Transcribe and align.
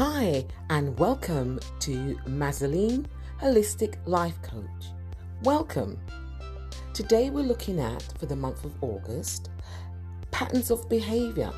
Hi, 0.00 0.44
and 0.70 0.96
welcome 0.96 1.58
to 1.80 2.16
Mazaline 2.24 3.06
Holistic 3.40 3.96
Life 4.06 4.40
Coach. 4.42 4.92
Welcome. 5.42 5.98
Today 6.94 7.30
we're 7.30 7.42
looking 7.42 7.80
at, 7.80 8.04
for 8.16 8.26
the 8.26 8.36
month 8.36 8.64
of 8.64 8.80
August, 8.80 9.50
patterns 10.30 10.70
of 10.70 10.88
behavior. 10.88 11.52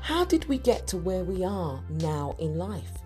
How 0.00 0.24
did 0.24 0.46
we 0.46 0.56
get 0.56 0.86
to 0.86 0.96
where 0.96 1.22
we 1.22 1.44
are 1.44 1.84
now 1.90 2.34
in 2.38 2.56
life? 2.56 2.96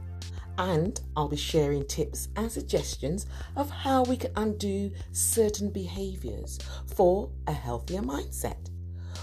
And 0.57 1.01
I'll 1.17 1.27
be 1.27 1.37
sharing 1.37 1.85
tips 1.85 2.29
and 2.37 2.49
suggestions 2.49 3.27
of 3.57 3.69
how 3.71 4.05
we 4.05 4.17
can 4.17 4.31
undo 4.37 4.93
certain 5.11 5.71
behaviors 5.71 6.61
for 6.95 7.29
a 7.49 7.53
healthier 7.53 8.03
mindset. 8.03 8.71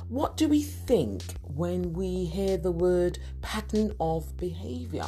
What 0.10 0.36
do 0.36 0.50
we 0.50 0.62
think 0.62 1.24
when 1.44 1.94
we 1.94 2.26
hear 2.26 2.58
the 2.58 2.74
word 2.74 3.20
pattern 3.42 3.96
of 3.98 4.36
behavior? 4.36 5.06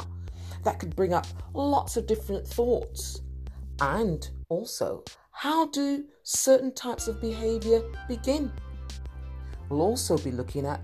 That 0.64 0.78
could 0.78 0.96
bring 0.96 1.12
up 1.12 1.26
lots 1.52 1.96
of 1.96 2.06
different 2.06 2.46
thoughts. 2.46 3.20
And 3.80 4.28
also, 4.48 5.04
how 5.30 5.66
do 5.66 6.04
certain 6.22 6.72
types 6.72 7.08
of 7.08 7.20
behavior 7.20 7.82
begin? 8.08 8.52
We'll 9.68 9.82
also 9.82 10.16
be 10.18 10.30
looking 10.30 10.66
at 10.66 10.80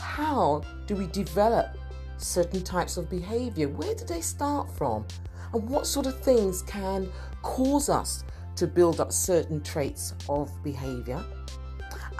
how 0.00 0.62
do 0.86 0.94
we 0.94 1.06
develop 1.08 1.76
certain 2.16 2.62
types 2.62 2.96
of 2.96 3.08
behavior? 3.08 3.68
Where 3.68 3.94
do 3.94 4.04
they 4.04 4.20
start 4.20 4.70
from? 4.76 5.06
And 5.52 5.68
what 5.68 5.86
sort 5.86 6.06
of 6.06 6.20
things 6.20 6.62
can 6.62 7.10
cause 7.42 7.88
us 7.88 8.24
to 8.56 8.66
build 8.66 9.00
up 9.00 9.12
certain 9.12 9.62
traits 9.62 10.14
of 10.28 10.50
behavior? 10.62 11.24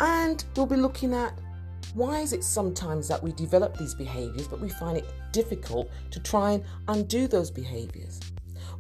And 0.01 0.45
we'll 0.57 0.67
be 0.67 0.77
looking 0.77 1.15
at 1.15 1.39
why 1.95 2.21
is 2.21 2.33
it 2.33 2.45
sometimes 2.45 3.09
that 3.09 3.23
we 3.23 3.33
develop 3.33 3.77
these 3.79 3.95
behaviors 3.95 4.47
but 4.47 4.61
we 4.61 4.69
find 4.69 4.99
it 4.99 5.07
difficult 5.39 5.89
to 6.11 6.19
try 6.19 6.53
and 6.53 6.65
undo 6.89 7.29
those 7.29 7.49
behaviors? 7.49 8.19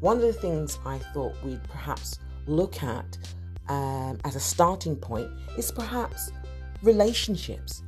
One 0.00 0.16
of 0.16 0.22
the 0.22 0.32
things 0.32 0.78
I 0.84 0.98
thought 1.12 1.34
we'd 1.44 1.62
perhaps 1.64 2.18
look 2.46 2.82
at 2.82 3.16
um, 3.68 4.18
as 4.24 4.34
a 4.34 4.40
starting 4.40 4.96
point 4.96 5.30
is 5.56 5.70
perhaps 5.70 6.32
relationships. 6.82 7.84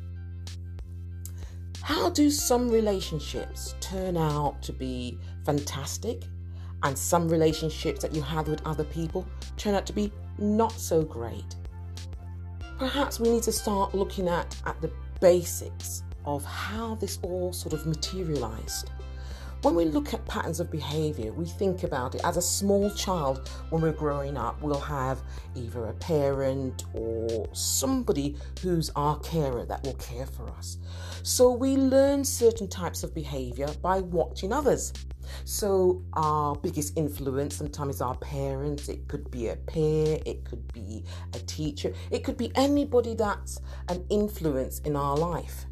How 1.83 2.11
do 2.11 2.31
some 2.31 2.71
relationships 2.71 3.75
turn 3.81 4.17
out 4.17 4.63
to 4.63 4.73
be 4.73 5.19
fantastic 5.45 6.23
and 6.85 6.97
some 6.97 7.29
relationships 7.29 8.03
that 8.03 8.15
you 8.15 8.23
have 8.23 8.47
with 8.47 8.65
other 8.65 8.85
people 8.85 9.27
turn 9.57 9.75
out 9.75 9.87
to 9.87 9.93
be 9.93 10.13
not 10.39 10.73
so 10.73 11.03
great? 11.03 11.57
Perhaps 12.79 13.19
we 13.19 13.31
need 13.31 13.43
to 13.43 13.53
start 13.53 13.95
looking 13.95 14.29
at, 14.29 14.57
at 14.65 14.81
the 14.81 14.93
basics 15.21 16.05
of 16.25 16.45
how 16.45 16.95
this 16.97 17.19
all 17.23 17.53
sort 17.53 17.73
of 17.73 17.87
materialized. 17.87 18.91
When 19.63 19.75
we 19.75 19.85
look 19.85 20.15
at 20.15 20.25
patterns 20.25 20.59
of 20.59 20.71
behavior, 20.71 21.33
we 21.33 21.45
think 21.45 21.83
about 21.83 22.15
it 22.15 22.23
as 22.25 22.39
a 22.39 22.43
small 22.43 22.91
child 22.93 23.51
when 23.69 23.83
we're 23.83 23.93
growing 23.93 24.39
up, 24.39 24.63
we'll 24.63 24.81
have 24.81 25.21
either 25.55 25.85
a 25.85 25.93
parent 25.93 26.85
or 26.95 27.47
somebody 27.53 28.37
who's 28.63 28.89
our 28.97 29.19
carer 29.19 29.67
that 29.67 29.85
will 29.85 29.95
care 29.95 30.25
for 30.25 30.49
us. 30.49 30.79
So 31.23 31.53
we 31.53 31.77
learn 31.77 32.25
certain 32.25 32.69
types 32.69 33.03
of 33.03 33.15
behavior 33.15 33.69
by 33.83 34.01
watching 34.01 34.51
others. 34.51 34.95
So, 35.45 36.03
our 36.15 36.57
biggest 36.57 36.97
influence 36.99 37.55
sometimes 37.55 38.01
our 38.01 38.17
parents, 38.17 38.89
it 38.89 39.07
could 39.07 39.31
be 39.31 39.49
a 39.49 39.57
peer, 39.57 40.19
it 40.27 40.45
could 40.45 40.73
be 40.73 41.05
a 41.35 41.39
teacher, 41.39 41.93
it 42.11 42.25
could 42.25 42.37
be 42.37 42.51
anybody 42.57 43.15
that's 43.15 43.61
an 43.89 44.05
influence 44.11 44.81
in 44.81 44.97
our 44.97 45.17
life. 45.17 45.67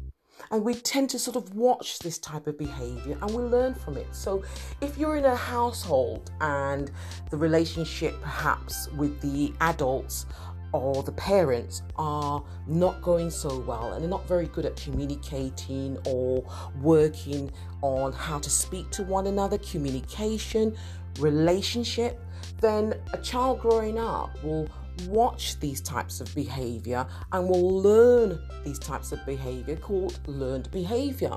And 0.51 0.63
we 0.63 0.73
tend 0.73 1.09
to 1.11 1.19
sort 1.19 1.35
of 1.35 1.53
watch 1.55 1.99
this 1.99 2.17
type 2.17 2.47
of 2.47 2.57
behavior 2.57 3.17
and 3.21 3.31
we 3.31 3.43
learn 3.43 3.75
from 3.75 3.97
it. 3.97 4.07
So, 4.11 4.43
if 4.81 4.97
you're 4.97 5.15
in 5.15 5.25
a 5.25 5.35
household 5.35 6.31
and 6.41 6.91
the 7.29 7.37
relationship 7.37 8.19
perhaps 8.21 8.89
with 8.93 9.19
the 9.21 9.53
adults 9.61 10.25
or 10.71 11.01
the 11.03 11.11
parents 11.13 11.81
are 11.95 12.43
not 12.67 13.01
going 13.01 13.29
so 13.29 13.59
well 13.59 13.93
and 13.93 14.03
they're 14.03 14.09
not 14.09 14.27
very 14.27 14.47
good 14.47 14.65
at 14.65 14.75
communicating 14.75 15.97
or 16.05 16.43
working 16.81 17.51
on 17.81 18.11
how 18.11 18.39
to 18.39 18.49
speak 18.49 18.89
to 18.91 19.03
one 19.03 19.27
another, 19.27 19.57
communication, 19.59 20.75
relationship, 21.19 22.19
then 22.61 22.93
a 23.13 23.17
child 23.17 23.59
growing 23.59 23.97
up 23.97 24.31
will 24.43 24.67
watch 25.07 25.59
these 25.59 25.81
types 25.81 26.21
of 26.21 26.33
behavior 26.35 27.05
and 27.31 27.47
will 27.47 27.81
learn 27.81 28.39
these 28.63 28.79
types 28.79 29.11
of 29.11 29.25
behavior 29.25 29.75
called 29.75 30.19
learned 30.27 30.69
behavior. 30.71 31.33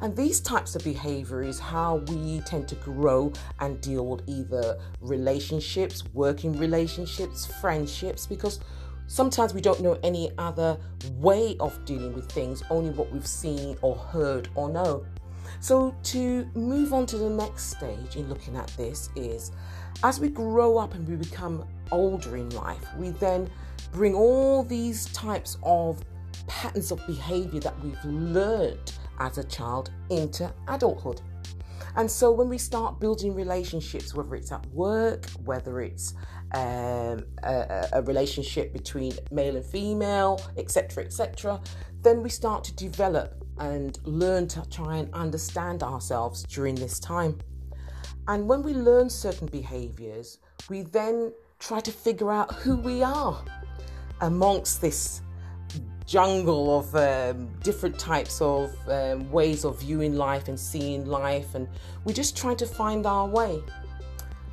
And 0.00 0.16
these 0.16 0.40
types 0.40 0.74
of 0.74 0.84
behavior 0.84 1.42
is 1.42 1.58
how 1.58 1.96
we 2.08 2.40
tend 2.40 2.68
to 2.68 2.74
grow 2.76 3.32
and 3.60 3.80
deal 3.80 4.06
with 4.06 4.22
either 4.28 4.78
relationships, 5.00 6.04
working 6.12 6.52
relationships, 6.58 7.46
friendships, 7.60 8.26
because 8.26 8.60
Sometimes 9.06 9.52
we 9.52 9.60
don't 9.60 9.80
know 9.80 9.98
any 10.02 10.30
other 10.38 10.78
way 11.16 11.56
of 11.60 11.84
dealing 11.84 12.14
with 12.14 12.30
things, 12.32 12.62
only 12.70 12.90
what 12.90 13.12
we've 13.12 13.26
seen 13.26 13.76
or 13.82 13.96
heard 13.96 14.48
or 14.54 14.70
know. 14.70 15.04
So, 15.60 15.94
to 16.04 16.48
move 16.54 16.92
on 16.92 17.06
to 17.06 17.18
the 17.18 17.28
next 17.28 17.76
stage 17.76 18.16
in 18.16 18.28
looking 18.28 18.56
at 18.56 18.68
this 18.76 19.10
is 19.14 19.52
as 20.02 20.20
we 20.20 20.28
grow 20.28 20.78
up 20.78 20.94
and 20.94 21.06
we 21.08 21.16
become 21.16 21.66
older 21.92 22.36
in 22.36 22.48
life, 22.50 22.84
we 22.96 23.10
then 23.10 23.48
bring 23.92 24.14
all 24.14 24.62
these 24.62 25.06
types 25.06 25.56
of 25.62 26.02
patterns 26.46 26.90
of 26.90 27.04
behavior 27.06 27.60
that 27.60 27.78
we've 27.82 28.04
learned 28.04 28.92
as 29.20 29.38
a 29.38 29.44
child 29.44 29.90
into 30.10 30.52
adulthood. 30.68 31.20
And 31.96 32.10
so 32.10 32.32
when 32.32 32.48
we 32.48 32.58
start 32.58 32.98
building 32.98 33.34
relationships, 33.34 34.14
whether 34.14 34.34
it's 34.34 34.50
at 34.50 34.66
work, 34.66 35.26
whether 35.44 35.80
it's 35.80 36.14
um, 36.52 37.24
a, 37.44 37.88
a, 37.92 38.02
relationship 38.02 38.72
between 38.72 39.12
male 39.30 39.56
and 39.56 39.64
female, 39.64 40.40
etc., 40.56 41.04
etc., 41.04 41.60
then 42.02 42.22
we 42.22 42.30
start 42.30 42.64
to 42.64 42.74
develop 42.74 43.44
and 43.58 43.98
learn 44.04 44.48
to 44.48 44.68
try 44.70 44.96
and 44.96 45.12
understand 45.14 45.82
ourselves 45.82 46.42
during 46.44 46.74
this 46.74 46.98
time. 46.98 47.38
And 48.26 48.48
when 48.48 48.62
we 48.62 48.74
learn 48.74 49.08
certain 49.08 49.46
behaviors, 49.46 50.38
we 50.68 50.82
then 50.82 51.32
try 51.66 51.80
to 51.80 51.90
figure 51.90 52.30
out 52.30 52.52
who 52.56 52.76
we 52.76 53.02
are 53.02 53.42
amongst 54.20 54.82
this 54.82 55.22
jungle 56.04 56.78
of 56.78 56.94
um, 56.94 57.48
different 57.62 57.98
types 57.98 58.42
of 58.42 58.70
um, 58.88 59.30
ways 59.30 59.64
of 59.64 59.80
viewing 59.80 60.14
life 60.14 60.48
and 60.48 60.60
seeing 60.60 61.06
life, 61.06 61.54
and 61.54 61.66
we're 62.04 62.12
just 62.12 62.36
try 62.36 62.54
to 62.54 62.66
find 62.66 63.06
our 63.06 63.26
way. 63.26 63.62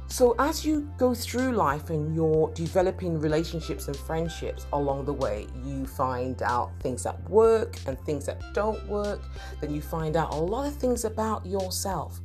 So, 0.07 0.35
as 0.39 0.65
you 0.65 0.89
go 0.97 1.13
through 1.13 1.51
life 1.51 1.89
and 1.89 2.15
you're 2.15 2.49
developing 2.53 3.19
relationships 3.19 3.87
and 3.87 3.95
friendships 3.95 4.65
along 4.71 5.05
the 5.05 5.13
way, 5.13 5.47
you 5.65 5.85
find 5.85 6.41
out 6.41 6.71
things 6.79 7.03
that 7.03 7.29
work 7.29 7.75
and 7.87 7.99
things 7.99 8.25
that 8.25 8.41
don't 8.53 8.85
work. 8.87 9.21
Then 9.59 9.73
you 9.73 9.81
find 9.81 10.15
out 10.15 10.33
a 10.33 10.37
lot 10.37 10.65
of 10.65 10.75
things 10.75 11.03
about 11.05 11.45
yourself. 11.45 12.19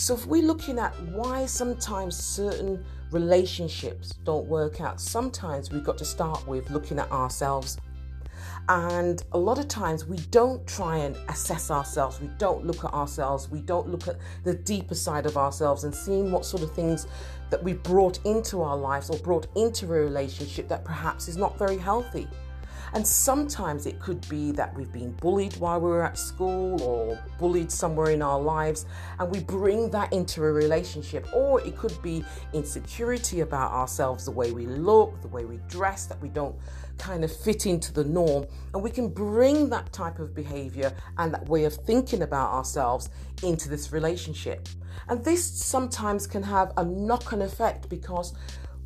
So, 0.00 0.14
if 0.14 0.24
we're 0.24 0.40
looking 0.42 0.78
at 0.78 0.98
why 1.10 1.44
sometimes 1.44 2.16
certain 2.16 2.82
relationships 3.10 4.14
don't 4.24 4.46
work 4.46 4.80
out, 4.80 4.98
sometimes 4.98 5.70
we've 5.70 5.84
got 5.84 5.98
to 5.98 6.06
start 6.06 6.48
with 6.48 6.70
looking 6.70 6.98
at 6.98 7.12
ourselves. 7.12 7.76
And 8.70 9.22
a 9.32 9.38
lot 9.38 9.58
of 9.58 9.68
times 9.68 10.06
we 10.06 10.16
don't 10.30 10.66
try 10.66 10.96
and 10.96 11.18
assess 11.28 11.70
ourselves, 11.70 12.18
we 12.18 12.30
don't 12.38 12.64
look 12.64 12.82
at 12.82 12.94
ourselves, 12.94 13.50
we 13.50 13.60
don't 13.60 13.90
look 13.90 14.08
at 14.08 14.16
the 14.42 14.54
deeper 14.54 14.94
side 14.94 15.26
of 15.26 15.36
ourselves 15.36 15.84
and 15.84 15.94
seeing 15.94 16.32
what 16.32 16.46
sort 16.46 16.62
of 16.62 16.72
things 16.72 17.06
that 17.50 17.62
we 17.62 17.74
brought 17.74 18.24
into 18.24 18.62
our 18.62 18.78
lives 18.78 19.10
or 19.10 19.18
brought 19.18 19.48
into 19.54 19.84
a 19.84 19.88
relationship 19.88 20.66
that 20.68 20.82
perhaps 20.82 21.28
is 21.28 21.36
not 21.36 21.58
very 21.58 21.76
healthy. 21.76 22.26
And 22.92 23.06
sometimes 23.06 23.86
it 23.86 24.00
could 24.00 24.28
be 24.28 24.50
that 24.52 24.74
we've 24.74 24.92
been 24.92 25.12
bullied 25.12 25.56
while 25.56 25.80
we 25.80 25.90
were 25.90 26.02
at 26.02 26.18
school 26.18 26.82
or 26.82 27.22
bullied 27.38 27.70
somewhere 27.70 28.10
in 28.10 28.22
our 28.22 28.40
lives, 28.40 28.86
and 29.18 29.30
we 29.30 29.40
bring 29.40 29.90
that 29.90 30.12
into 30.12 30.42
a 30.42 30.52
relationship. 30.52 31.26
Or 31.34 31.60
it 31.60 31.76
could 31.76 32.00
be 32.02 32.24
insecurity 32.52 33.40
about 33.40 33.72
ourselves, 33.72 34.24
the 34.24 34.32
way 34.32 34.52
we 34.52 34.66
look, 34.66 35.20
the 35.22 35.28
way 35.28 35.44
we 35.44 35.58
dress, 35.68 36.06
that 36.06 36.20
we 36.20 36.28
don't 36.28 36.56
kind 36.98 37.24
of 37.24 37.34
fit 37.34 37.66
into 37.66 37.92
the 37.92 38.04
norm. 38.04 38.46
And 38.74 38.82
we 38.82 38.90
can 38.90 39.08
bring 39.08 39.70
that 39.70 39.92
type 39.92 40.18
of 40.18 40.34
behavior 40.34 40.92
and 41.18 41.32
that 41.32 41.48
way 41.48 41.64
of 41.64 41.74
thinking 41.74 42.22
about 42.22 42.52
ourselves 42.52 43.08
into 43.42 43.68
this 43.68 43.92
relationship. 43.92 44.68
And 45.08 45.24
this 45.24 45.44
sometimes 45.44 46.26
can 46.26 46.42
have 46.42 46.72
a 46.76 46.84
knock 46.84 47.32
on 47.32 47.42
effect 47.42 47.88
because 47.88 48.34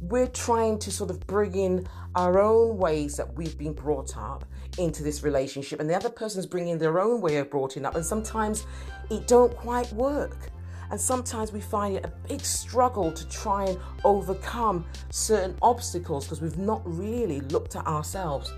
we're 0.09 0.29
trying 0.29 0.79
to 0.79 0.91
sort 0.91 1.11
of 1.11 1.27
bring 1.27 1.55
in 1.55 1.87
our 2.15 2.39
own 2.39 2.77
ways 2.77 3.17
that 3.17 3.35
we've 3.35 3.56
been 3.56 3.73
brought 3.73 4.17
up 4.17 4.45
into 4.77 5.03
this 5.03 5.23
relationship 5.23 5.81
and 5.81 5.89
the 5.89 5.95
other 5.95 6.11
person's 6.11 6.47
bringing 6.47 6.79
their 6.79 7.01
own 7.01 7.21
way 7.21 7.37
of 7.37 7.51
brought 7.51 7.77
up 7.77 7.95
and 7.95 8.05
sometimes 8.05 8.67
it 9.11 9.27
don't 9.27 9.56
quite 9.56 9.91
work. 9.93 10.51
And 10.91 11.01
sometimes 11.01 11.53
we 11.53 11.61
find 11.61 11.97
it 11.97 12.05
a 12.05 12.12
big 12.29 12.43
struggle 12.43 13.11
to 13.11 13.29
try 13.29 13.65
and 13.65 13.79
overcome 14.05 14.85
certain 15.11 15.56
obstacles 15.62 16.25
because 16.25 16.43
we've 16.43 16.59
not 16.59 16.83
really 16.85 17.41
looked 17.41 17.75
at 17.75 17.87
ourselves. 17.87 18.53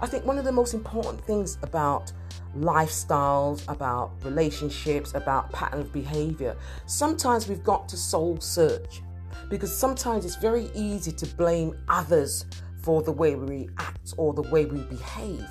I 0.00 0.06
think 0.06 0.24
one 0.24 0.38
of 0.38 0.44
the 0.44 0.52
most 0.52 0.74
important 0.74 1.22
things 1.24 1.58
about 1.62 2.12
lifestyles, 2.56 3.68
about 3.68 4.12
relationships, 4.22 5.14
about 5.14 5.50
pattern 5.52 5.80
of 5.80 5.92
behavior, 5.92 6.56
sometimes 6.86 7.48
we've 7.48 7.64
got 7.64 7.88
to 7.88 7.96
soul 7.96 8.40
search 8.40 9.02
because 9.48 9.74
sometimes 9.74 10.24
it's 10.24 10.36
very 10.36 10.70
easy 10.74 11.12
to 11.12 11.26
blame 11.26 11.76
others 11.88 12.44
for 12.82 13.02
the 13.02 13.12
way 13.12 13.34
we 13.34 13.68
act 13.78 14.14
or 14.16 14.32
the 14.34 14.42
way 14.42 14.66
we 14.66 14.80
behave. 14.82 15.46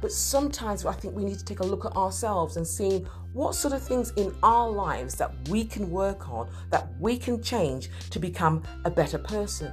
But 0.00 0.10
sometimes 0.10 0.84
I 0.84 0.92
think 0.92 1.14
we 1.14 1.24
need 1.24 1.38
to 1.38 1.44
take 1.44 1.60
a 1.60 1.64
look 1.64 1.84
at 1.84 1.96
ourselves 1.96 2.56
and 2.56 2.66
see 2.66 3.06
what 3.32 3.54
sort 3.54 3.72
of 3.72 3.82
things 3.82 4.10
in 4.16 4.34
our 4.42 4.68
lives 4.68 5.14
that 5.14 5.32
we 5.48 5.64
can 5.64 5.90
work 5.90 6.28
on, 6.28 6.50
that 6.70 6.88
we 6.98 7.16
can 7.16 7.40
change 7.40 7.88
to 8.10 8.18
become 8.18 8.64
a 8.84 8.90
better 8.90 9.18
person. 9.18 9.72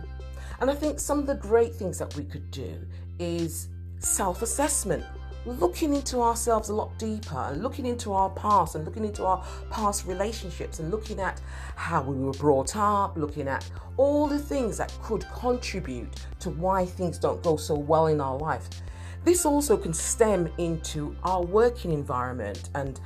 And 0.62 0.70
I 0.70 0.76
think 0.76 1.00
some 1.00 1.20
of 1.20 1.26
the 1.26 1.36
great 1.36 1.74
things 1.74 1.98
that 1.98 2.16
we 2.16 2.24
could 2.24 2.52
do 2.52 2.86
is 3.18 3.70
self 3.98 4.42
assessment 4.42 5.04
looking 5.46 5.94
into 5.94 6.22
ourselves 6.22 6.70
a 6.70 6.74
lot 6.74 6.98
deeper 6.98 7.48
and 7.50 7.64
looking 7.64 7.86
into 7.86 8.14
our 8.14 8.30
past 8.32 8.76
and 8.76 8.86
looking 8.86 9.06
into 9.06 9.26
our 9.26 9.44
past 9.70 10.06
relationships 10.06 10.80
and 10.80 10.92
looking 10.92 11.20
at 11.20 11.42
how 11.76 12.02
we 12.02 12.16
were 12.16 12.34
brought 12.34 12.76
up, 12.76 13.18
looking 13.18 13.48
at 13.48 13.70
all 13.98 14.28
the 14.28 14.40
things 14.40 14.78
that 14.78 14.94
could 15.02 15.26
contribute 15.34 16.10
to 16.40 16.50
why 16.52 16.86
things 16.86 17.18
don't 17.18 17.42
go 17.42 17.56
so 17.58 17.76
well 17.76 18.08
in 18.08 18.20
our 18.20 18.38
life. 18.38 18.68
This 19.24 19.46
also 19.46 19.78
can 19.78 19.94
stem 19.94 20.50
into 20.58 21.16
our 21.24 21.44
working 21.44 21.92
environment 21.92 22.70
and 22.76 23.00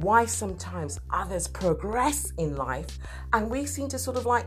why 0.00 0.24
sometimes 0.24 1.00
others 1.10 1.48
progress 1.48 2.32
in 2.38 2.56
life 2.56 2.98
and 3.32 3.50
we 3.50 3.66
seem 3.66 3.88
to 3.88 3.98
sort 3.98 4.16
of 4.16 4.26
like 4.26 4.46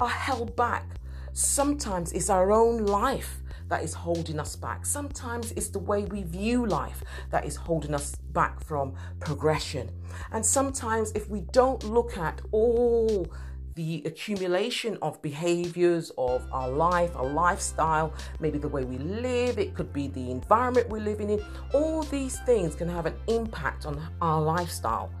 are 0.00 0.08
held 0.08 0.54
back. 0.56 0.86
Sometimes 1.32 2.12
it's 2.12 2.30
our 2.30 2.52
own 2.52 2.86
life 2.86 3.40
that 3.68 3.82
is 3.82 3.94
holding 3.94 4.40
us 4.40 4.56
back. 4.56 4.84
Sometimes 4.84 5.52
it's 5.52 5.68
the 5.68 5.78
way 5.78 6.04
we 6.04 6.22
view 6.22 6.66
life 6.66 7.02
that 7.30 7.44
is 7.44 7.56
holding 7.56 7.94
us 7.94 8.14
back 8.32 8.62
from 8.64 8.94
progression. 9.20 9.90
And 10.32 10.44
sometimes, 10.44 11.12
if 11.12 11.28
we 11.28 11.40
don't 11.52 11.82
look 11.84 12.16
at 12.16 12.40
all 12.50 13.26
the 13.74 14.02
accumulation 14.06 14.98
of 15.02 15.22
behaviors 15.22 16.10
of 16.18 16.44
our 16.50 16.68
life, 16.68 17.14
our 17.14 17.28
lifestyle, 17.28 18.12
maybe 18.40 18.58
the 18.58 18.66
way 18.66 18.82
we 18.82 18.98
live, 18.98 19.56
it 19.56 19.72
could 19.74 19.92
be 19.92 20.08
the 20.08 20.32
environment 20.32 20.88
we're 20.88 21.00
living 21.00 21.30
in. 21.30 21.40
All 21.72 22.02
these 22.02 22.40
things 22.40 22.74
can 22.74 22.88
have 22.88 23.06
an 23.06 23.14
impact 23.28 23.86
on 23.86 24.02
our 24.20 24.42
lifestyle, 24.42 25.12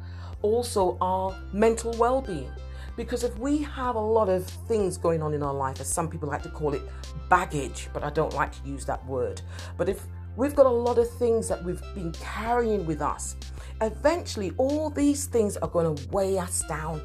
also 0.42 0.98
our 1.00 1.40
mental 1.52 1.92
well 1.98 2.20
being. 2.20 2.50
Because 2.98 3.22
if 3.22 3.38
we 3.38 3.58
have 3.58 3.94
a 3.94 4.00
lot 4.00 4.28
of 4.28 4.44
things 4.44 4.96
going 4.96 5.22
on 5.22 5.32
in 5.32 5.40
our 5.40 5.54
life, 5.54 5.80
as 5.80 5.86
some 5.86 6.08
people 6.08 6.28
like 6.28 6.42
to 6.42 6.48
call 6.48 6.74
it 6.74 6.82
baggage, 7.30 7.88
but 7.92 8.02
I 8.02 8.10
don't 8.10 8.34
like 8.34 8.50
to 8.60 8.68
use 8.68 8.84
that 8.86 9.06
word. 9.06 9.40
But 9.76 9.88
if 9.88 10.02
we've 10.36 10.56
got 10.56 10.66
a 10.66 10.68
lot 10.68 10.98
of 10.98 11.08
things 11.08 11.46
that 11.46 11.62
we've 11.64 11.80
been 11.94 12.10
carrying 12.20 12.84
with 12.86 13.00
us, 13.00 13.36
eventually 13.80 14.50
all 14.56 14.90
these 14.90 15.26
things 15.26 15.56
are 15.58 15.68
going 15.68 15.94
to 15.94 16.08
weigh 16.08 16.38
us 16.38 16.64
down. 16.64 17.00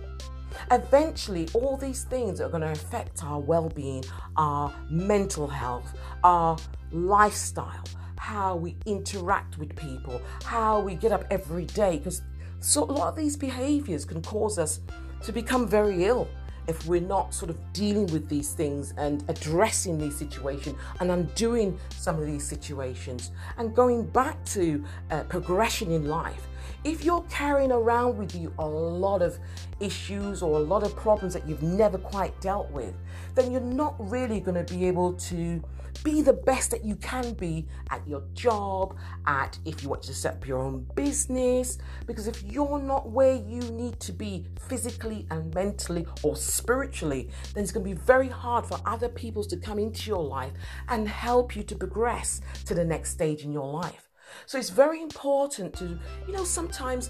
Eventually, 0.72 1.48
all 1.54 1.78
these 1.78 2.06
things 2.06 2.42
are 2.42 2.50
going 2.50 2.62
to 2.62 2.72
affect 2.72 3.24
our 3.24 3.40
well 3.40 3.70
being, 3.70 4.04
our 4.36 4.74
mental 4.90 5.48
health, 5.48 5.96
our 6.24 6.58
lifestyle, 6.92 7.84
how 8.18 8.56
we 8.56 8.76
interact 8.88 9.60
with 9.60 9.76
people, 9.76 10.20
how 10.44 10.80
we 10.80 10.96
get 10.96 11.12
up 11.12 11.26
every 11.30 11.66
day. 11.66 11.98
Because 11.98 12.24
so 12.62 12.84
a 12.84 12.86
lot 12.86 13.10
of 13.10 13.16
these 13.16 13.38
behaviors 13.38 14.06
can 14.06 14.24
cause 14.24 14.58
us 14.58 14.80
to 15.24 15.32
become 15.32 15.68
very 15.68 16.06
ill 16.06 16.28
if 16.68 16.86
we're 16.86 17.02
not 17.02 17.34
sort 17.34 17.50
of 17.50 17.58
dealing 17.74 18.08
with 18.08 18.30
these 18.30 18.54
things 18.54 18.94
and 18.98 19.24
addressing 19.28 19.98
these 19.98 20.16
situations 20.16 20.78
and 21.00 21.12
undoing 21.12 21.78
some 21.90 22.20
of 22.20 22.26
these 22.26 22.46
situations 22.46 23.32
and 23.58 23.76
going 23.76 24.06
back 24.06 24.44
to 24.46 24.84
uh, 25.12 25.24
progression 25.24 25.92
in 25.92 26.08
life. 26.08 26.48
If 26.84 27.04
you're 27.04 27.24
carrying 27.30 27.72
around 27.72 28.18
with 28.18 28.36
you 28.36 28.54
a 28.60 28.66
lot 28.66 29.22
of 29.22 29.40
issues 29.80 30.42
or 30.42 30.58
a 30.58 30.64
lot 30.64 30.84
of 30.84 30.96
problems 30.96 31.34
that 31.34 31.48
you've 31.48 31.64
never 31.64 31.98
quite 31.98 32.40
dealt 32.42 32.70
with, 32.72 32.94
then 33.36 33.52
you're 33.52 33.62
not 33.62 33.96
really 33.98 34.40
going 34.40 34.64
to 34.64 34.74
be 34.74 34.88
able 34.88 35.14
to 35.14 35.64
be 36.04 36.22
the 36.22 36.34
best 36.34 36.72
that 36.72 36.84
you 36.84 36.96
can 36.98 37.34
be 37.34 37.66
at 37.90 38.06
your 38.08 38.24
job, 38.34 38.98
at 39.26 39.58
if 39.66 39.84
you 39.84 39.90
want 39.90 40.02
to 40.04 40.14
set 40.14 40.34
up 40.34 40.48
your 40.48 40.60
own 40.60 40.86
business. 40.96 41.78
Because 42.06 42.28
if 42.28 42.44
you're 42.44 42.80
not 42.80 43.10
where 43.10 43.36
you 43.36 43.62
need 43.62 44.00
to 44.02 44.12
be 44.12 44.46
physically 44.68 45.26
and 45.32 45.54
mentally 45.54 46.06
or 46.24 46.36
spiritually, 46.36 47.30
then 47.54 47.64
it's 47.64 47.72
going 47.72 47.86
to 47.86 47.96
be 47.96 48.02
very 48.02 48.30
hard 48.30 48.66
for 48.66 48.80
other 48.86 49.10
people 49.10 49.44
to 49.46 49.58
come 49.58 49.80
into 49.80 50.10
your 50.10 50.24
life 50.24 50.52
and 50.90 51.08
help 51.08 51.56
you 51.56 51.64
to 51.64 51.76
progress 51.76 52.42
to 52.66 52.74
the 52.74 52.84
next 52.84 53.12
stage 53.12 53.44
in 53.44 53.54
your 53.54 53.72
life. 53.72 54.03
So 54.46 54.58
it's 54.58 54.70
very 54.70 55.02
important 55.02 55.74
to, 55.76 56.00
you 56.28 56.34
know, 56.34 56.44
sometimes 56.44 57.10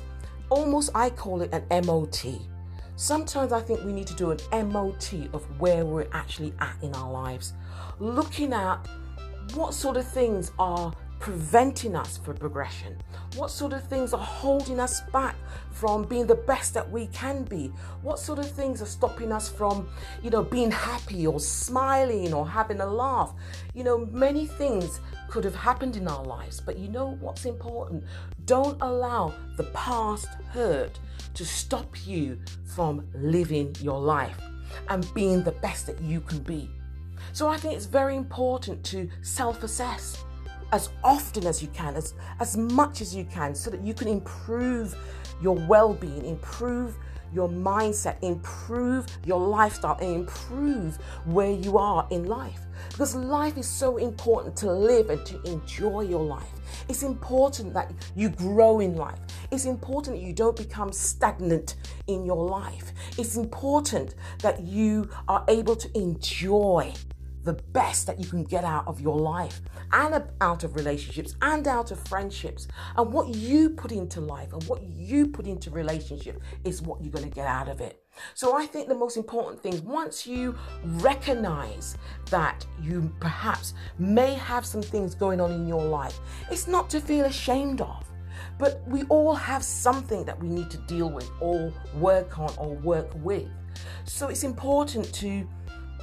almost 0.50 0.92
I 0.94 1.10
call 1.10 1.42
it 1.42 1.54
an 1.54 1.86
MOT. 1.86 2.26
Sometimes 2.96 3.52
I 3.52 3.62
think 3.62 3.84
we 3.84 3.92
need 3.92 4.08
to 4.08 4.16
do 4.16 4.32
an 4.32 4.70
MOT 4.70 5.14
of 5.34 5.44
where 5.60 5.86
we're 5.86 6.08
actually 6.12 6.54
at 6.60 6.76
in 6.82 6.94
our 6.94 7.12
lives, 7.12 7.54
looking 8.00 8.54
at 8.54 8.88
what 9.56 9.74
sort 9.74 9.98
of 9.98 10.08
things 10.08 10.52
are 10.60 10.94
preventing 11.24 11.96
us 11.96 12.18
from 12.18 12.36
progression? 12.36 12.98
What 13.38 13.50
sort 13.50 13.72
of 13.72 13.88
things 13.88 14.14
are 14.14 14.20
holding 14.20 14.78
us 14.78 15.00
back 15.14 15.38
from 15.72 16.04
being 16.04 16.28
the 16.28 16.36
best 16.36 16.74
that 16.74 16.92
we 16.92 17.08
can 17.08 17.46
be? 17.46 17.72
What 18.02 18.20
sort 18.20 18.40
of 18.40 18.52
things 18.52 18.82
are 18.82 18.86
stopping 18.86 19.32
us 19.32 19.48
from, 19.48 19.88
you 20.22 20.30
know, 20.30 20.44
being 20.44 20.70
happy 20.70 21.26
or 21.26 21.40
smiling 21.40 22.34
or 22.34 22.46
having 22.46 22.82
a 22.82 22.86
laugh? 22.86 23.34
You 23.74 23.86
know, 23.86 24.06
many 24.08 24.48
things 24.48 25.00
could 25.34 25.44
have 25.44 25.56
happened 25.56 25.96
in 25.96 26.08
our 26.08 26.24
lives, 26.24 26.62
but 26.62 26.78
you 26.78 26.88
know 26.90 27.18
what's 27.20 27.46
important? 27.46 28.04
Don't 28.46 28.80
allow 28.84 29.34
the 29.58 29.64
past 29.74 30.28
hurt 30.52 31.00
to 31.34 31.44
stop 31.44 32.06
you 32.06 32.40
from 32.76 33.08
living 33.16 33.76
your 33.82 34.00
life 34.00 34.38
and 34.90 35.12
being 35.16 35.42
the 35.42 35.54
best 35.54 35.88
that 35.88 36.00
you 36.00 36.22
can 36.22 36.38
be. 36.38 36.70
So 37.32 37.48
I 37.48 37.58
think 37.58 37.74
it's 37.74 37.88
very 37.88 38.16
important 38.16 38.84
to 38.92 39.10
self 39.24 39.64
assess 39.64 40.24
as 40.72 40.90
often 41.04 41.48
as 41.48 41.64
you 41.64 41.68
can, 41.70 41.96
as, 41.96 42.14
as 42.40 42.56
much 42.56 43.02
as 43.02 43.16
you 43.16 43.26
can, 43.26 43.56
so 43.56 43.72
that 43.72 43.82
you 43.82 43.96
can 43.96 44.08
improve 44.08 44.96
your 45.42 45.56
well 45.68 45.96
being, 45.96 46.28
improve 46.28 46.96
your 47.34 47.50
mindset, 47.50 48.18
improve 48.22 49.06
your 49.26 49.40
lifestyle, 49.40 49.98
and 50.02 50.16
improve 50.16 50.98
where 51.26 51.52
you 51.52 51.78
are 51.78 52.08
in 52.12 52.26
life. 52.26 52.62
Because 52.90 53.16
life 53.16 53.58
is 53.58 53.68
so 53.68 53.98
important 53.98 54.56
to 54.58 54.72
live 54.72 55.10
and 55.10 55.26
to 55.26 55.42
enjoy 55.44 56.02
your 56.02 56.24
life. 56.24 56.52
It's 56.90 57.04
important 57.04 57.74
that 57.74 57.92
you 58.16 58.30
grow 58.30 58.80
in 58.80 58.96
life. 58.96 59.20
It's 59.52 59.66
important 59.66 60.18
that 60.18 60.24
you 60.24 60.34
don't 60.34 60.56
become 60.56 60.92
stagnant 60.92 61.76
in 62.08 62.26
your 62.26 62.46
life. 62.46 62.92
It's 63.18 63.36
important 63.36 64.16
that 64.40 64.62
you 64.64 65.10
are 65.28 65.44
able 65.48 65.76
to 65.76 65.98
enjoy 65.98 66.94
the 67.44 67.54
best 67.54 68.08
that 68.08 68.20
you 68.20 68.26
can 68.26 68.44
get 68.44 68.64
out 68.64 68.88
of 68.88 69.02
your 69.02 69.18
life 69.18 69.62
and 69.92 70.24
out 70.42 70.64
of 70.64 70.76
relationships 70.76 71.36
and 71.42 71.68
out 71.68 71.92
of 71.92 72.00
friendships. 72.08 72.68
And 72.96 73.12
what 73.12 73.36
you 73.36 73.70
put 73.70 73.92
into 73.92 74.22
life 74.22 74.54
and 74.54 74.64
what 74.64 74.82
you 74.84 75.28
put 75.28 75.46
into 75.46 75.70
relationship 75.70 76.42
is 76.64 76.82
what 76.82 77.02
you're 77.02 77.12
going 77.12 77.30
to 77.30 77.36
get 77.36 77.48
out 77.48 77.68
of 77.68 77.82
it. 77.82 78.04
So 78.36 78.56
I 78.56 78.66
think 78.66 78.88
the 78.88 78.96
most 78.96 79.18
important 79.18 79.62
thing, 79.62 79.84
once 79.86 80.28
you 80.28 80.56
recognize 80.84 81.98
that 82.30 82.66
you 82.82 83.12
perhaps 83.20 83.74
may 83.98 84.34
have 84.36 84.66
some 84.66 84.82
things 84.82 85.16
going 85.16 85.42
on 85.42 85.52
in 85.52 85.68
your 85.68 85.84
life, 85.84 86.20
it's 86.52 86.68
not 86.68 86.90
to 86.92 87.02
feel 87.02 87.26
ashamed 87.26 87.82
of. 87.82 88.06
But 88.60 88.82
we 88.88 89.04
all 89.04 89.34
have 89.34 89.64
something 89.64 90.24
that 90.26 90.40
we 90.40 90.48
need 90.48 90.70
to 90.70 90.78
deal 90.78 91.10
with 91.10 91.30
or 91.40 91.74
work 92.00 92.38
on 92.40 92.54
or 92.58 92.76
work 92.76 93.10
with. 93.16 93.50
So 94.06 94.28
it's 94.28 94.44
important 94.44 95.12
to 95.16 95.48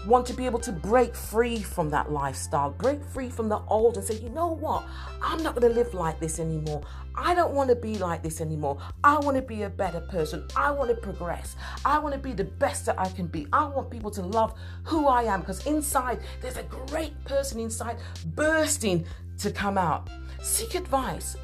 want 0.07 0.27
to 0.27 0.33
be 0.33 0.47
able 0.47 0.59
to 0.61 0.73
break 0.73 1.15
free 1.15 1.61
from 1.61 1.91
that 1.91 2.11
lifestyle, 2.11 2.71
break 2.71 3.05
free 3.05 3.29
from 3.29 3.49
the 3.49 3.61
old 3.69 3.97
and 3.97 4.05
say, 4.05 4.17
you 4.17 4.31
know 4.31 4.49
what? 4.49 4.85
I'm 5.23 5.43
not 5.43 5.55
going 5.55 5.71
to 5.71 5.79
live 5.79 5.93
like 5.95 6.19
this 6.21 6.39
anymore. 6.39 6.83
I 7.15 7.35
don't 7.35 7.53
want 7.53 7.69
to 7.71 7.77
be 7.77 7.99
like 7.99 8.23
this 8.23 8.41
anymore. 8.41 8.79
I 9.05 9.19
want 9.19 9.37
to 9.37 9.43
be 9.43 9.63
a 9.63 9.71
better 9.71 10.01
person. 10.01 10.47
I 10.57 10.71
want 10.71 10.91
to 10.91 10.97
progress. 10.97 11.57
I 11.85 11.99
want 11.99 12.15
to 12.15 12.21
be 12.21 12.33
the 12.33 12.45
best 12.45 12.87
that 12.87 12.99
I 12.99 13.09
can 13.09 13.27
be. 13.27 13.47
I 13.53 13.67
want 13.67 13.91
people 13.91 14.11
to 14.13 14.23
love 14.23 14.55
who 14.85 15.07
I 15.07 15.25
am 15.25 15.41
because 15.41 15.67
inside 15.67 16.21
there's 16.41 16.57
a 16.57 16.63
great 16.65 17.23
person 17.25 17.61
inside 17.61 17.99
bursting 18.35 19.05
to 19.39 19.51
come 19.51 19.77
out. 19.77 20.09
Seek 20.43 20.75
advice. 20.75 21.37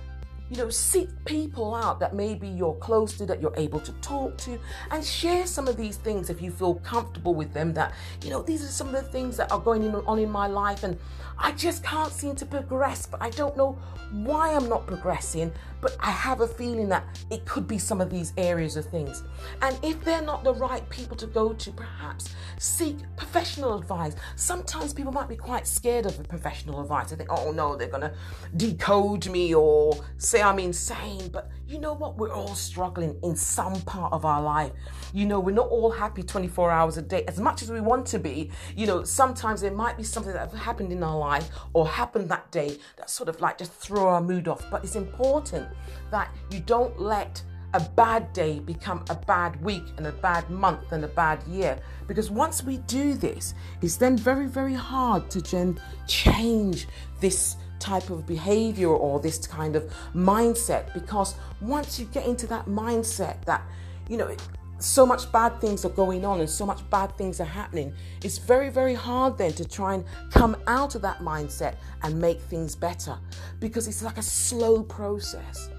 You 0.51 0.57
know, 0.57 0.71
seek 0.71 1.09
people 1.25 1.75
out 1.75 1.99
that 2.01 2.15
maybe 2.15 2.49
you're 2.49 2.75
close 2.75 3.17
to, 3.19 3.27
that 3.27 3.41
you're 3.41 3.55
able 3.57 3.81
to 3.81 3.93
talk 3.95 4.37
to, 4.39 4.59
and 4.91 5.05
share 5.05 5.47
some 5.47 5.67
of 5.67 5.77
these 5.77 5.97
things 5.97 6.31
if 6.31 6.41
you 6.41 6.51
feel 6.51 6.75
comfortable 6.77 7.35
with 7.35 7.53
them. 7.53 7.73
That, 7.75 7.93
you 8.23 8.31
know, 8.31 8.43
these 8.43 8.63
are 8.63 8.69
some 8.69 8.95
of 8.95 9.05
the 9.05 9.11
things 9.11 9.37
that 9.37 9.51
are 9.51 9.61
going 9.61 9.95
on 9.95 10.19
in 10.19 10.31
my 10.31 10.47
life, 10.47 10.85
and 10.85 10.99
I 11.39 11.53
just 11.53 11.85
can't 11.85 12.13
seem 12.13 12.35
to 12.37 12.47
progress, 12.47 13.07
but 13.07 13.21
I 13.21 13.31
don't 13.31 13.57
know 13.57 13.79
why 14.13 14.55
I'm 14.55 14.69
not 14.69 14.87
progressing, 14.87 15.53
but 15.81 15.97
I 16.01 16.11
have 16.11 16.41
a 16.41 16.47
feeling 16.47 16.89
that 16.89 17.05
it 17.31 17.45
could 17.45 17.67
be 17.67 17.79
some 17.79 18.01
of 18.01 18.09
these 18.09 18.33
areas 18.37 18.77
of 18.77 18.87
things. 18.87 19.25
And 19.63 19.79
if 19.83 20.03
they're 20.05 20.23
not 20.23 20.45
the 20.45 20.55
right 20.55 20.89
people 20.91 21.17
to 21.17 21.27
go 21.27 21.53
to, 21.53 21.71
perhaps 21.73 22.35
seek 22.59 22.97
professional 23.17 23.77
advice. 23.77 24.15
Sometimes 24.37 24.95
people 24.95 25.13
might 25.13 25.29
be 25.29 25.37
quite 25.37 25.67
scared 25.67 26.07
of 26.07 26.27
professional 26.29 26.81
advice. 26.81 27.11
They 27.11 27.17
think, 27.17 27.31
oh 27.31 27.53
no, 27.53 27.77
they're 27.77 27.89
going 27.89 28.03
to 28.03 28.15
decode 28.57 29.29
me 29.29 29.55
or 29.55 29.99
say 30.19 30.36
I'm 30.43 30.59
insane. 30.59 31.29
But 31.29 31.51
you 31.67 31.79
know 31.79 31.93
what? 31.93 32.17
We're 32.17 32.33
all 32.33 32.55
struggling 32.55 33.19
in 33.23 33.37
some 33.37 33.81
part 33.83 34.13
of 34.13 34.25
our 34.25 34.43
life. 34.43 34.73
You 35.13 35.27
know, 35.27 35.41
we're 35.41 35.55
not 35.55 35.69
all 35.69 35.91
happy 35.91 36.23
24 36.23 36.71
hours 36.71 36.97
a 36.97 37.03
day 37.03 37.25
as 37.27 37.41
much 37.41 37.63
as 37.63 37.71
we 37.71 37.81
want 37.81 38.07
to 38.09 38.19
be. 38.19 38.51
You 38.77 38.87
know, 38.87 39.05
sometimes 39.05 39.61
there 39.61 39.71
might 39.71 39.97
be 39.97 40.03
something 40.03 40.33
that 40.33 40.53
happened 40.55 40.93
in 40.93 41.03
our 41.03 41.19
life 41.19 41.49
or 41.73 41.87
happened 41.87 42.29
that 42.31 42.51
day 42.51 42.79
that 42.97 43.11
sort 43.11 43.29
of 43.29 43.41
like 43.41 43.59
just 43.59 43.73
throw 43.73 44.09
our 44.09 44.21
mood 44.21 44.49
off. 44.49 44.65
But 44.71 44.85
it's 44.85 44.97
important 44.97 45.69
that 46.11 46.35
you 46.51 46.61
don't 46.61 47.01
let 47.01 47.43
a 47.75 47.81
bad 47.81 48.33
day 48.33 48.59
become 48.61 49.05
a 49.11 49.15
bad 49.15 49.63
week 49.63 49.85
and 49.99 50.07
a 50.07 50.13
bad 50.13 50.49
month 50.49 50.93
and 50.93 51.05
a 51.05 51.09
bad 51.09 51.43
year. 51.45 51.79
Because 52.07 52.31
once 52.31 52.63
we 52.63 52.79
do 52.79 53.15
this, 53.15 53.55
it's 53.83 53.97
then 53.97 54.17
very, 54.17 54.47
very 54.47 54.75
hard 54.75 55.29
to 55.31 55.75
change 56.07 56.87
this 57.21 57.57
type 57.79 58.11
of 58.11 58.27
behavior 58.27 58.89
or 58.89 59.21
this 59.21 59.47
kind 59.47 59.77
of 59.77 59.93
mindset. 60.15 60.93
Because 60.95 61.35
once 61.61 61.99
you 61.99 62.07
get 62.07 62.27
into 62.27 62.47
that 62.49 62.67
mindset 62.67 63.45
that, 63.45 63.63
you 64.09 64.17
know, 64.17 64.35
so 64.79 65.07
much 65.07 65.31
bad 65.33 65.59
things 65.61 65.85
are 65.85 65.91
going 65.91 66.25
on 66.25 66.41
and 66.41 66.51
so 66.51 66.67
much 66.67 66.89
bad 66.91 67.17
things 67.17 67.41
are 67.41 67.45
happening, 67.45 67.95
it's 68.23 68.39
very, 68.39 68.69
very 68.69 68.95
hard 68.95 69.39
then 69.39 69.53
to 69.55 69.67
try 69.67 69.95
and 69.95 70.05
come 70.31 70.57
out 70.67 70.95
of 70.95 71.03
that 71.03 71.21
mindset 71.21 71.77
and 72.03 72.21
make 72.21 72.41
things 72.41 72.77
better 72.77 73.17
because 73.59 73.89
it's 73.89 74.03
like 74.03 74.19
a 74.19 74.23
slow 74.23 74.83
process. 74.83 75.71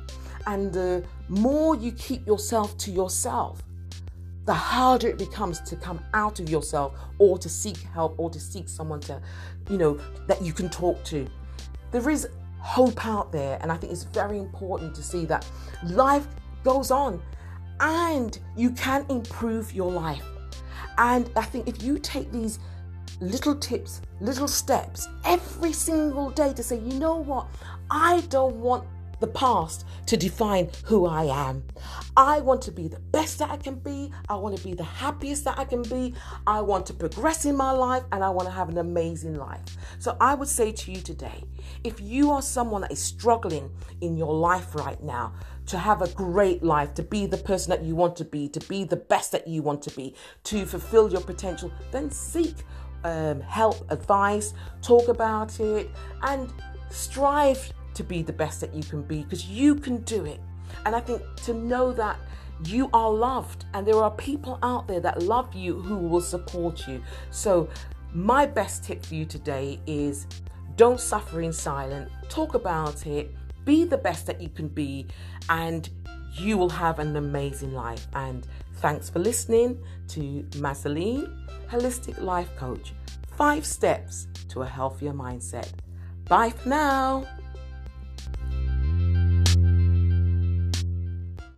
And 0.48 0.72
the 0.72 1.04
more 1.28 1.76
you 1.76 1.92
keep 1.92 2.26
yourself 2.26 2.78
to 2.80 2.92
yourself, 2.92 3.62
the 4.46 4.54
harder 4.54 5.10
it 5.10 5.18
becomes 5.18 5.60
to 5.60 5.76
come 5.76 6.00
out 6.14 6.40
of 6.40 6.50
yourself 6.50 6.94
or 7.20 7.38
to 7.38 7.50
seek 7.50 7.78
help 7.94 8.16
or 8.18 8.30
to 8.30 8.40
seek 8.40 8.70
someone 8.70 9.02
to, 9.02 9.22
you 9.70 9.78
know, 9.78 10.00
that 10.28 10.42
you 10.42 10.54
can 10.54 10.70
talk 10.70 11.04
to. 11.04 11.28
There 11.92 12.10
is 12.10 12.28
hope 12.60 13.06
out 13.06 13.32
there, 13.32 13.58
and 13.62 13.72
I 13.72 13.78
think 13.78 13.94
it's 13.94 14.04
very 14.04 14.38
important 14.38 14.94
to 14.96 15.04
see 15.04 15.26
that 15.26 15.48
life 15.84 16.28
goes 16.64 16.92
on 16.92 17.22
and 17.80 18.38
you 18.56 18.72
can 18.72 19.06
improve 19.10 19.74
your 19.74 19.92
life. 19.92 20.24
And 20.98 21.30
I 21.36 21.44
think 21.44 21.68
if 21.68 21.84
you 21.84 22.00
take 22.00 22.32
these 22.32 22.60
little 23.22 23.56
tips, 23.56 24.02
little 24.20 24.48
steps 24.48 25.08
every 25.26 25.74
single 25.74 26.32
day 26.32 26.54
to 26.54 26.64
say, 26.64 26.80
you 26.80 27.00
know 27.00 27.16
what, 27.18 27.48
I 27.90 28.22
don't 28.30 28.56
want 28.56 28.84
the 29.20 29.28
past 29.28 29.86
to 30.06 30.18
define 30.18 30.70
who 30.86 31.06
I 31.06 31.26
am. 31.26 31.64
I 32.16 32.40
want 32.40 32.62
to 32.64 32.72
be 32.72 32.88
the 32.88 33.00
best 33.00 33.40
that 33.40 33.50
I 33.50 33.58
can 33.58 33.76
be. 33.76 34.12
I 34.30 34.36
want 34.36 34.58
to 34.58 34.64
be 34.64 34.74
the 34.74 34.84
happiest 34.84 35.44
that 35.46 35.58
I 35.58 35.66
can 35.66 35.82
be. 35.84 36.14
I 36.46 36.62
want 36.62 36.86
to 36.88 36.94
progress 36.94 37.46
in 37.46 37.56
my 37.56 37.72
life 37.72 38.04
and 38.12 38.24
I 38.24 38.30
want 38.30 38.48
to 38.48 38.54
have 38.54 38.70
an 38.70 38.78
amazing 38.78 39.36
life. 39.36 39.62
So 40.00 40.16
I 40.22 40.36
would 40.36 40.48
say 40.48 40.72
to 40.72 40.92
you 40.92 41.02
today 41.02 41.44
if 41.84 42.00
you 42.00 42.32
are 42.32 42.42
someone 42.42 42.82
that 42.82 42.92
is 42.92 43.02
struggling 43.02 43.70
in 44.02 44.18
your 44.18 44.34
life 44.34 44.76
right 44.76 45.02
now, 45.04 45.34
to 45.68 45.78
have 45.78 46.02
a 46.02 46.08
great 46.10 46.64
life, 46.64 46.94
to 46.94 47.04
be 47.04 47.26
the 47.26 47.38
person 47.38 47.70
that 47.72 47.84
you 47.84 47.94
want 47.94 48.16
to 48.16 48.24
be, 48.24 48.48
to 48.50 48.60
be 48.68 48.86
the 48.86 48.96
best 48.96 49.34
that 49.34 49.48
you 49.48 49.62
want 49.62 49.82
to 49.82 49.92
be, 49.92 50.16
to 50.46 50.66
fulfill 50.66 51.12
your 51.12 51.22
potential, 51.22 51.72
then 51.92 52.10
seek 52.10 52.56
um, 53.04 53.42
help, 53.42 53.90
advice, 53.92 54.54
talk 54.82 55.10
about 55.10 55.60
it, 55.60 55.90
and 56.24 56.54
strive 56.90 57.72
to 57.98 58.04
be 58.04 58.22
the 58.22 58.34
best 58.34 58.62
that 58.62 58.74
you 58.74 58.84
can 58.84 59.02
be 59.02 59.24
because 59.24 59.46
you 59.48 59.76
can 59.76 59.98
do 60.04 60.26
it. 60.26 60.40
And 60.86 60.96
I 60.96 61.00
think 61.00 61.22
to 61.44 61.54
know 61.54 61.92
that 61.94 62.18
you 62.66 62.90
are 62.94 63.12
loved 63.12 63.66
and 63.74 63.86
there 63.86 63.98
are 63.98 64.12
people 64.12 64.60
out 64.64 64.88
there 64.88 65.00
that 65.00 65.24
love 65.24 65.54
you 65.54 65.80
who 65.80 65.98
will 65.98 66.22
support 66.22 66.88
you. 66.88 67.04
So, 67.32 67.70
my 68.14 68.46
best 68.46 68.86
tip 68.86 69.06
for 69.06 69.16
you 69.16 69.26
today 69.26 69.80
is 69.86 70.28
don't 70.76 71.00
suffer 71.00 71.42
in 71.42 71.52
silence, 71.52 72.10
talk 72.30 72.54
about 72.54 73.06
it, 73.06 73.36
be 73.66 73.84
the 73.84 73.98
best 73.98 74.26
that 74.28 74.42
you 74.42 74.50
can 74.50 74.68
be, 74.70 75.08
and 75.50 75.90
you 76.34 76.58
will 76.58 76.70
have 76.70 77.00
an 77.00 77.16
amazing 77.16 77.74
life. 77.74 78.08
And 78.14 78.48
thanks 78.76 79.10
for 79.10 79.20
listening 79.20 79.78
to 80.10 80.44
Mazaline, 80.52 81.28
Holistic 81.70 82.22
Life 82.22 82.56
Coach. 82.58 82.94
Five 83.36 83.66
steps 83.66 84.28
to 84.50 84.62
a 84.62 84.66
healthier 84.66 85.14
mindset. 85.14 85.70
Bye 86.26 86.52
for 86.52 86.70
now. 86.70 87.28